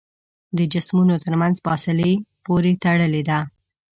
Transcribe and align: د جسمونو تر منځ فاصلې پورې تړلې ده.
د 0.57 0.59
جسمونو 0.73 1.15
تر 1.25 1.33
منځ 1.41 1.55
فاصلې 1.65 2.11
پورې 2.45 2.71
تړلې 2.83 3.21
ده. 3.29 3.39